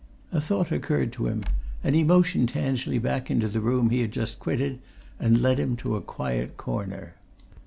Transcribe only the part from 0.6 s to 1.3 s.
occurred to